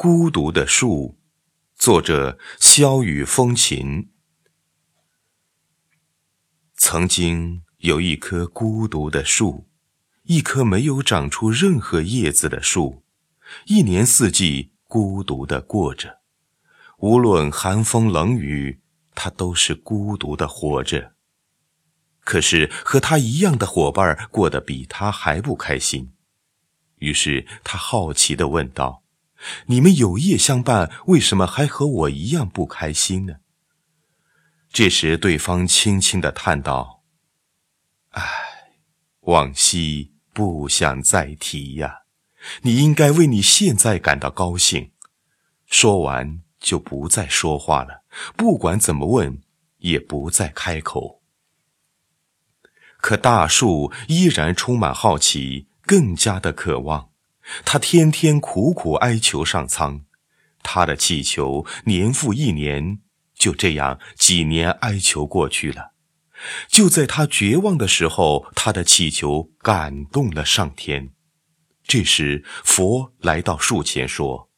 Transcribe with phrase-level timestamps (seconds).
[0.00, 1.18] 孤独的树，
[1.74, 4.12] 作者萧雨风琴。
[6.76, 9.68] 曾经有一棵孤独的树，
[10.22, 13.02] 一棵没有长出任何叶子的树，
[13.66, 16.20] 一年四季孤独的过着。
[16.98, 18.80] 无论寒风冷雨，
[19.16, 21.14] 它都是孤独的活着。
[22.20, 26.12] 可是和他一样的伙伴过得比他还不开心，
[26.98, 29.02] 于是他好奇地问道。
[29.66, 33.36] 你们有夜相伴，为什么还和我一样不开心呢？
[34.70, 37.02] 这时，对方轻轻的叹道
[38.10, 38.22] ：“唉，
[39.20, 42.02] 往昔不想再提呀。
[42.62, 44.92] 你应该为你现在感到高兴。”
[45.66, 48.04] 说完，就不再说话了。
[48.36, 49.42] 不管怎么问，
[49.78, 51.22] 也不再开口。
[52.98, 57.07] 可大树依然充满好奇，更加的渴望。
[57.64, 60.02] 他天天苦苦哀求上苍，
[60.62, 62.98] 他的祈求年复一年，
[63.34, 65.92] 就这样几年哀求过去了。
[66.68, 71.10] 就在他绝望的时候，他的祈求感动了上天。
[71.84, 74.50] 这时，佛来到树前说：“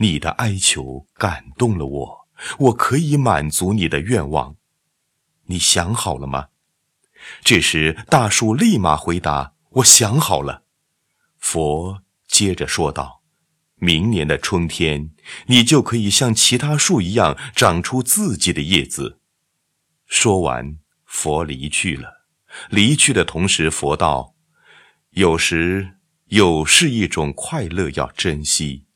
[0.00, 2.28] 你的哀求感动了我，
[2.58, 4.56] 我可以满足你的愿望。
[5.46, 6.48] 你想好了吗？”
[7.44, 10.62] 这时，大树立马回答：“我想好了。”
[11.38, 12.02] 佛。
[12.40, 13.22] 接着说道
[13.76, 15.10] ：“明年的春天，
[15.48, 19.20] 你就可以像其他树一样长出自己的叶子。”
[20.08, 22.26] 说完，佛离去了。
[22.70, 24.36] 离去的同时，佛道
[25.12, 28.86] ：“有时有是一种快乐，要珍惜；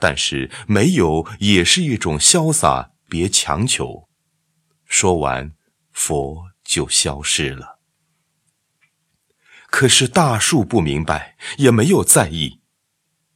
[0.00, 4.08] 但是没有也是一种潇洒，别强求。”
[4.84, 5.52] 说完，
[5.92, 7.78] 佛就消失了。
[9.70, 12.63] 可是大树不明白，也没有在意。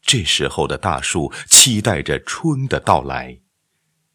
[0.09, 3.41] 这时候的大树期待着春的到来，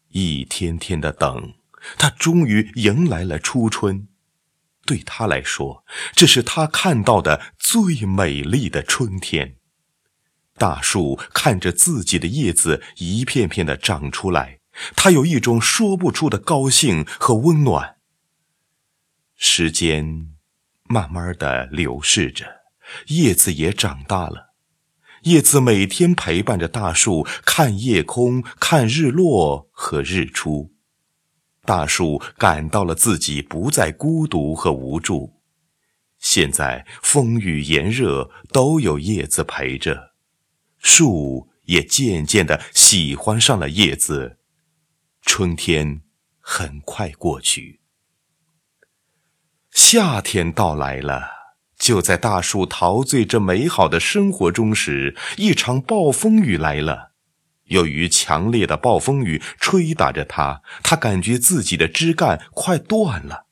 [0.08, 1.54] 一天天的等，
[1.96, 4.08] 它终于迎来了初春。
[4.84, 5.84] 对他来说，
[6.16, 9.58] 这是他看到的最美丽的春天。
[10.58, 14.58] 大树看着自己的叶子一片片的长出来，
[14.96, 17.98] 它有一种说不出的高兴和温暖。
[19.36, 20.32] 时间。
[20.86, 22.44] 慢慢的流逝着，
[23.06, 24.53] 叶子也长大了。
[25.24, 30.72] 叶子每天陪伴着大树，看夜空，看日落和日出。
[31.64, 35.40] 大树感到了自己不再孤独和无助。
[36.18, 40.12] 现在风雨炎热都有叶子陪着，
[40.78, 44.38] 树也渐渐的喜欢上了叶子。
[45.22, 46.02] 春天
[46.38, 47.80] 很快过去。
[49.70, 51.43] 夏天到来了，
[51.84, 57.12] 就在大树陶醉这美好的生活中时，一场暴风雨来了。
[57.66, 63.44] 由于强烈的暴风雨吹打着它，它感觉自己的枝干快断了。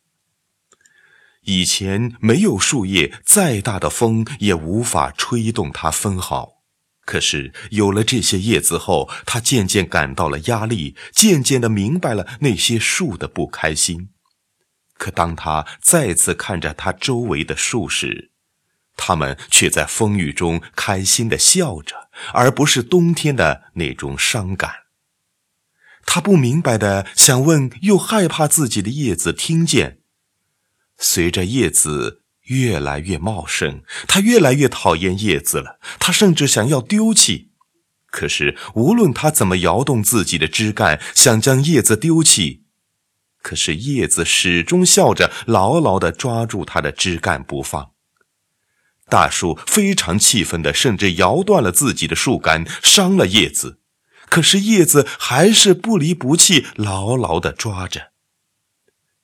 [1.43, 6.62] 以前没有树叶，再大的风也无法吹动它分毫。
[7.04, 14.09] 可是有了这些叶子后，它渐渐感到了压力，渐渐的明白了那些树的不开心。
[15.02, 18.30] 可当他再次看着他周围的树时，
[18.96, 24.72] 他们却在风雨中开心的笑着，而不是冬天的那种伤感。
[26.06, 29.98] 他不明白的想问，又害怕自己的叶子听见。
[30.98, 35.80] 随着叶子越来越茂盛，他越来越讨厌叶子了。
[35.98, 37.50] 他甚至想要丢弃。
[38.06, 42.62] 可是无论他怎么摇动自己的枝干，想将叶子丢弃。
[43.42, 47.91] 可是叶子始终笑着，牢牢地抓住它的枝干不放。
[49.08, 53.81] 大树非常气愤的，甚至摇断了自己的树干，伤了叶子。
[54.31, 58.12] 可是叶子还是不离不弃，牢牢地抓着。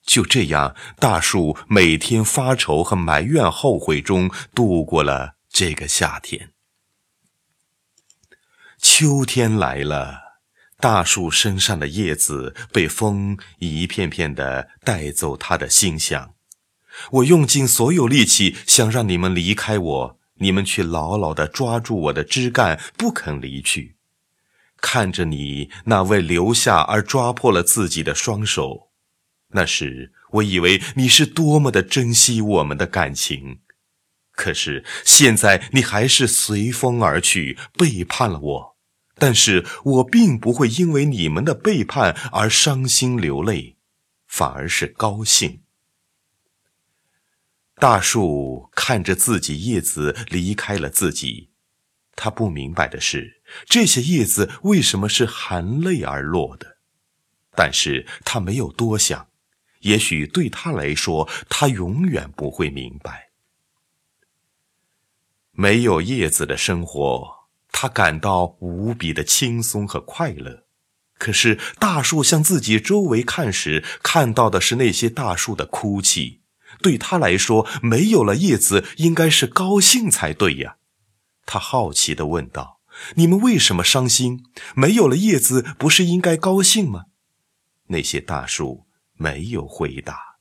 [0.05, 6.51] 就这样，大树每天发愁和埋怨、后悔中度过了这个夏天。
[8.81, 10.28] 秋天来了。
[10.81, 16.35] 大树身上的叶子被风一片片的带走，他的心想：
[17.11, 23.97] 我用尽所有力气想让你们离开我，你们却牢牢的抓住我的枝干，不肯离去。
[24.81, 28.93] 看着你那为留下而抓破了自己的双手，
[29.49, 33.59] 那时我以为你是多么的珍惜我们的感情，
[34.31, 38.78] 可是现在你还是随风而去，背叛了我。
[39.19, 43.77] 但是我并不会因为你们的背叛而伤心流泪，
[44.27, 45.63] 反而是高兴。
[47.75, 51.51] 大树看着自己叶子离开了自己，
[52.17, 56.79] 他不明白的是，这些叶子为什么是含泪而落的。
[57.55, 59.29] 但是他没有多想，
[59.81, 63.31] 也许对他来说，他永远不会明白。
[65.53, 67.38] 没有叶子的生活，
[67.71, 70.65] 他感到无比的轻松和快乐。
[71.19, 76.43] 可是大树向自己周围看时，看到的是那些大树的哭泣。
[76.81, 80.77] 对他来说，没有了叶子，应该是高兴才对呀。
[81.45, 82.81] 他好奇地问道
[83.17, 84.45] ：“你们为什么伤心？
[84.77, 87.07] 没有了叶子，不是应该高兴吗？”
[87.91, 90.39] 那些大树没有回答，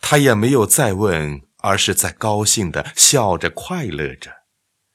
[0.00, 4.37] 他也没有再问，而是在高兴地笑着快乐着。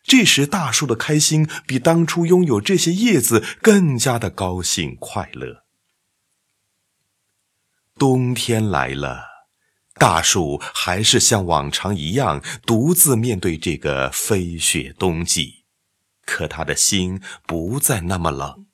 [0.04, 5.64] 这时，大树的开心比当初拥有这些叶子更加的高兴快乐。
[7.98, 9.34] 冬天来了。
[9.96, 15.66] 大树还是像往常一样独自面对这个飞雪冬季，
[16.26, 18.66] 可他的心不再那么冷。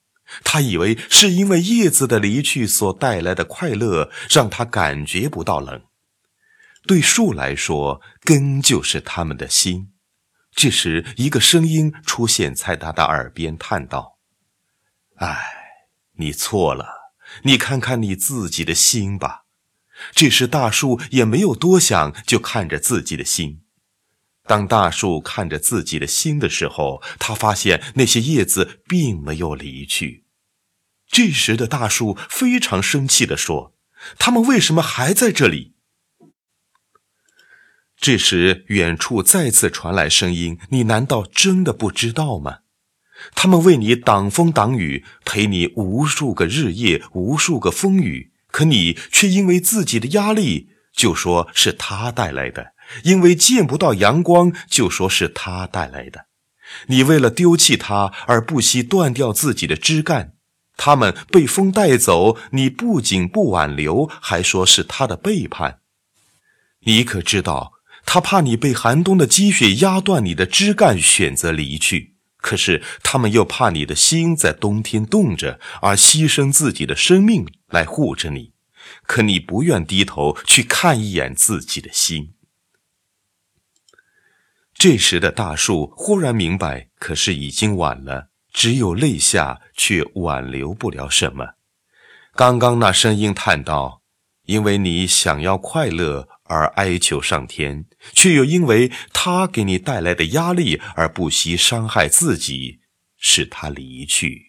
[0.44, 5.81] 他以为是因为叶子的离去所带来的快乐，让他感觉不到冷。
[6.88, 9.92] 对树来说，根就是他们的心。
[10.62, 14.18] 这时，一个声音出现在他的耳边，叹道
[15.16, 15.40] ：“唉，
[16.18, 17.14] 你错了。
[17.44, 19.46] 你看看你自己的心吧。”
[20.12, 23.62] 这时，大树也没有多想，就看着自己的心。
[24.48, 30.26] 当大树看着自己的心的时候，他发现那些叶子并没有离去。
[31.08, 33.78] 这时的大树非常生气地说
[34.20, 35.76] ：“他们为什么还在这里？”
[38.01, 42.60] 这时，远处再次传来声音：“你难道真的不知道吗？
[43.36, 52.72] 他们为你挡风挡雨，陪你无数个日夜，无数个风雨。”可你却因为自己的压力，就说是他带来的；
[53.04, 56.25] 因为见不到阳光，就说是他带来的。
[56.88, 60.34] 你为了丢弃他而不惜断掉自己的枝干，
[60.78, 65.81] 他们被风带走，你不仅不挽留，还说是他的背叛。
[66.86, 67.74] 你可知道，
[68.06, 72.16] 他怕你被寒冬的积雪压断你的枝干，选择离去。
[72.38, 78.54] 可是他们又怕你的心在冬天冻着，而牺牲自己的生命来护着你。
[79.06, 82.34] 可你不愿低头去看一眼自己的心。
[84.74, 91.56] 这时的大树忽然明白，可是已经晚了，只有泪下，却挽留不了什么。
[92.34, 94.02] 刚刚那声音叹道
[94.48, 102.80] ：“因为你想要快乐。”而哀求上天，却又因为他给你带来的压力而不惜伤害自己，
[103.18, 104.49] 使他离去。